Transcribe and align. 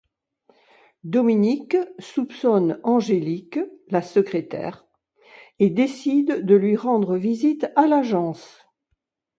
Dominique 1.03 1.77
soupçonne 1.99 2.79
Angélique, 2.83 3.59
la 3.89 4.01
secrétaire, 4.01 4.83
et 5.59 5.69
décide 5.69 6.43
de 6.43 6.55
lui 6.55 6.75
rendre 6.75 7.17
visite 7.17 7.67
à 7.75 7.85
l'agence. 7.85 8.63